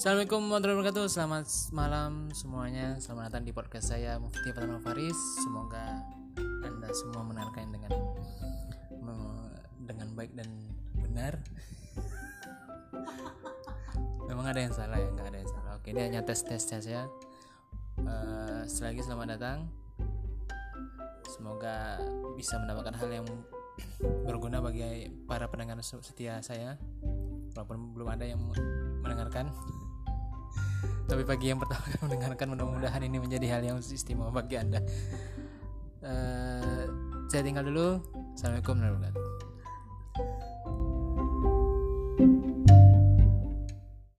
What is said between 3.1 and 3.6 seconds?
datang di